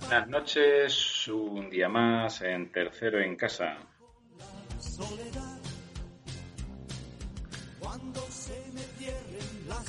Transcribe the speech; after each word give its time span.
Buenas 0.00 0.28
noches, 0.28 1.28
un 1.28 1.70
día 1.70 1.88
más 1.88 2.42
en 2.42 2.72
tercero 2.72 3.20
en 3.20 3.36
casa. 3.36 3.76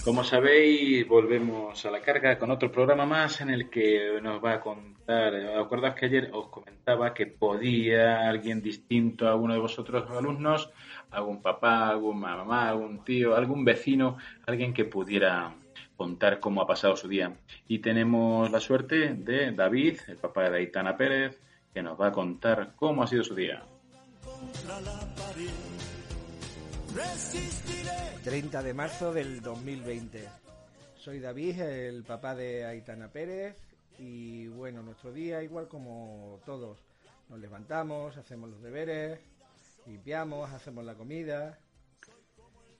Como 0.03 0.23
sabéis, 0.23 1.07
volvemos 1.07 1.85
a 1.85 1.91
la 1.91 2.01
carga 2.01 2.37
con 2.37 2.51
otro 2.51 2.71
programa 2.71 3.05
más 3.05 3.41
en 3.41 3.49
el 3.49 3.69
que 3.69 4.19
nos 4.21 4.43
va 4.43 4.53
a 4.53 4.61
contar. 4.61 5.35
¿Acordáis 5.57 5.95
que 5.95 6.05
ayer 6.05 6.29
os 6.33 6.49
comentaba 6.49 7.13
que 7.13 7.25
podía 7.25 8.29
alguien 8.29 8.61
distinto 8.61 9.27
a 9.27 9.35
uno 9.35 9.53
de 9.53 9.59
vosotros 9.59 10.09
alumnos, 10.11 10.69
algún 11.09 11.41
papá, 11.41 11.89
algún 11.89 12.19
mamá, 12.19 12.69
algún 12.69 13.03
tío, 13.03 13.35
algún 13.35 13.65
vecino, 13.65 14.17
alguien 14.45 14.73
que 14.73 14.85
pudiera 14.85 15.53
contar 15.97 16.39
cómo 16.39 16.61
ha 16.61 16.67
pasado 16.67 16.95
su 16.95 17.07
día. 17.07 17.35
Y 17.67 17.79
tenemos 17.79 18.49
la 18.51 18.59
suerte 18.59 19.13
de 19.15 19.51
David, 19.51 19.99
el 20.07 20.17
papá 20.17 20.49
de 20.49 20.57
Aitana 20.57 20.95
Pérez, 20.95 21.41
que 21.73 21.81
nos 21.81 21.99
va 21.99 22.07
a 22.07 22.11
contar 22.11 22.73
cómo 22.75 23.03
ha 23.03 23.07
sido 23.07 23.23
su 23.23 23.35
día. 23.35 23.63
30 28.23 28.63
de 28.63 28.73
marzo 28.73 29.13
del 29.13 29.41
2020. 29.41 30.27
Soy 30.95 31.19
David, 31.19 31.61
el 31.61 32.03
papá 32.03 32.35
de 32.35 32.65
Aitana 32.65 33.09
Pérez, 33.09 33.55
y 33.97 34.47
bueno, 34.47 34.83
nuestro 34.83 35.11
día 35.11 35.41
igual 35.43 35.67
como 35.67 36.39
todos. 36.45 36.79
Nos 37.29 37.39
levantamos, 37.39 38.15
hacemos 38.17 38.49
los 38.49 38.61
deberes, 38.61 39.19
limpiamos, 39.85 40.51
hacemos 40.51 40.85
la 40.85 40.95
comida 40.95 41.59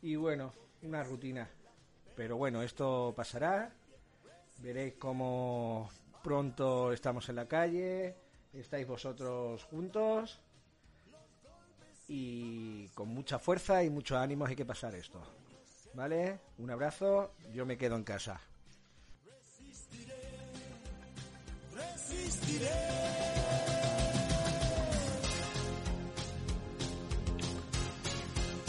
y 0.02 0.16
bueno, 0.16 0.54
una 0.82 1.04
rutina. 1.04 1.50
Pero 2.18 2.36
bueno, 2.36 2.64
esto 2.64 3.14
pasará. 3.16 3.72
Veréis 4.58 4.96
cómo 4.96 5.88
pronto 6.24 6.92
estamos 6.92 7.30
en 7.30 7.36
la 7.36 7.48
calle, 7.48 8.16
estáis 8.54 8.88
vosotros 8.88 9.64
juntos 9.66 10.40
y 12.08 12.88
con 12.90 13.10
mucha 13.10 13.38
fuerza 13.38 13.84
y 13.84 13.92
mucho 13.92 14.18
ánimo 14.18 14.48
hay 14.48 14.56
que 14.56 14.66
pasar 14.66 14.96
esto. 14.96 15.22
¿Vale? 15.94 16.40
Un 16.58 16.72
abrazo, 16.72 17.34
yo 17.54 17.68
me 17.68 17.78
quedo 17.78 17.96
en 17.96 18.04
casa. 18.04 18.42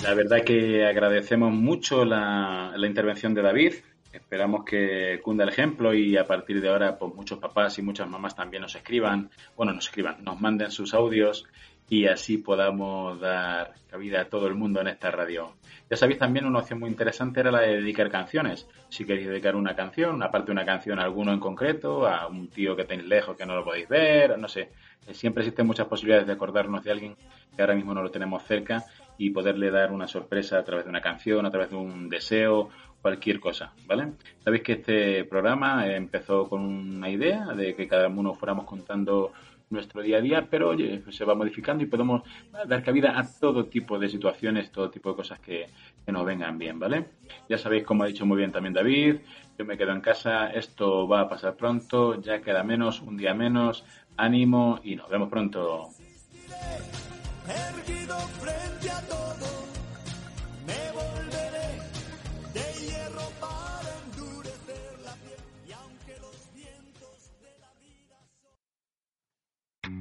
La 0.02 0.14
verdad 0.14 0.42
que 0.44 0.86
agradecemos 0.86 1.52
mucho 1.52 2.04
la, 2.04 2.72
intervención 2.86 3.34
de 3.34 3.42
David. 3.42 3.74
Esperamos 4.12 4.64
que 4.64 5.20
cunda 5.22 5.42
el 5.42 5.50
ejemplo 5.50 5.92
y 5.92 6.16
a 6.16 6.24
partir 6.24 6.60
de 6.60 6.68
ahora 6.68 6.96
pues 6.96 7.14
muchos 7.14 7.38
papás 7.38 7.78
y 7.78 7.82
muchas 7.82 8.08
mamás 8.08 8.34
también 8.34 8.62
nos 8.62 8.74
escriban, 8.74 9.28
bueno, 9.56 9.72
nos 9.72 9.86
escriban, 9.86 10.22
nos 10.24 10.40
manden 10.40 10.70
sus 10.70 10.94
audios 10.94 11.46
y 11.90 12.06
así 12.06 12.38
podamos 12.38 13.20
dar 13.20 13.74
cabida 13.90 14.22
a 14.22 14.24
todo 14.26 14.46
el 14.46 14.54
mundo 14.54 14.80
en 14.80 14.88
esta 14.88 15.10
radio. 15.10 15.54
Ya 15.90 15.96
sabéis 15.96 16.18
también 16.18 16.46
una 16.46 16.60
opción 16.60 16.78
muy 16.78 16.90
interesante 16.90 17.40
era 17.40 17.50
la 17.50 17.60
de 17.60 17.80
dedicar 17.80 18.10
canciones. 18.10 18.66
Si 18.88 19.04
queréis 19.04 19.28
dedicar 19.28 19.56
una 19.56 19.74
canción, 19.74 20.22
aparte 20.22 20.46
de 20.46 20.52
una 20.52 20.64
canción 20.64 21.00
a 21.00 21.04
alguno 21.04 21.32
en 21.32 21.40
concreto, 21.40 22.06
a 22.06 22.28
un 22.28 22.48
tío 22.48 22.76
que 22.76 22.84
tenéis 22.84 23.08
lejos 23.08 23.36
que 23.36 23.46
no 23.46 23.56
lo 23.56 23.64
podéis 23.64 23.88
ver, 23.88 24.38
no 24.38 24.48
sé. 24.48 24.70
Siempre 25.10 25.42
existen 25.42 25.66
muchas 25.66 25.86
posibilidades 25.86 26.26
de 26.26 26.34
acordarnos 26.34 26.84
de 26.84 26.92
alguien 26.92 27.16
que 27.54 27.62
ahora 27.62 27.74
mismo 27.74 27.94
no 27.94 28.02
lo 28.02 28.10
tenemos 28.10 28.44
cerca 28.44 28.84
y 29.18 29.30
poderle 29.30 29.70
dar 29.70 29.92
una 29.92 30.08
sorpresa 30.08 30.58
a 30.58 30.64
través 30.64 30.84
de 30.84 30.90
una 30.90 31.00
canción, 31.00 31.44
a 31.44 31.50
través 31.50 31.70
de 31.70 31.76
un 31.76 32.08
deseo, 32.08 32.70
cualquier 33.02 33.40
cosa, 33.40 33.72
¿vale? 33.86 34.12
Sabéis 34.38 34.62
que 34.62 34.72
este 34.72 35.24
programa 35.24 35.86
empezó 35.92 36.48
con 36.48 36.62
una 36.62 37.10
idea 37.10 37.46
de 37.46 37.74
que 37.74 37.86
cada 37.86 38.08
uno 38.08 38.34
fuéramos 38.34 38.64
contando 38.64 39.32
nuestro 39.70 40.02
día 40.02 40.18
a 40.18 40.20
día, 40.20 40.46
pero 40.48 40.70
oye, 40.70 41.02
se 41.10 41.24
va 41.24 41.34
modificando 41.34 41.84
y 41.84 41.86
podemos 41.86 42.22
dar 42.66 42.82
cabida 42.82 43.18
a 43.18 43.38
todo 43.38 43.66
tipo 43.66 43.98
de 43.98 44.08
situaciones, 44.08 44.72
todo 44.72 44.90
tipo 44.90 45.10
de 45.10 45.16
cosas 45.16 45.40
que, 45.40 45.66
que 46.04 46.12
nos 46.12 46.24
vengan 46.24 46.58
bien, 46.58 46.78
¿vale? 46.78 47.04
Ya 47.48 47.58
sabéis, 47.58 47.84
como 47.84 48.04
ha 48.04 48.06
dicho 48.06 48.24
muy 48.24 48.38
bien 48.38 48.50
también 48.50 48.72
David, 48.72 49.16
yo 49.58 49.64
me 49.64 49.76
quedo 49.76 49.92
en 49.92 50.00
casa, 50.00 50.48
esto 50.48 51.06
va 51.06 51.22
a 51.22 51.28
pasar 51.28 51.54
pronto, 51.56 52.20
ya 52.20 52.40
queda 52.40 52.62
menos, 52.62 53.02
un 53.02 53.16
día 53.16 53.34
menos, 53.34 53.84
ánimo 54.16 54.80
y 54.82 54.96
nos 54.96 55.08
vemos 55.08 55.28
pronto. 55.28 55.88
Erguido 57.48 58.16
frente 58.40 58.90
a 58.90 59.00
todo, 59.02 59.17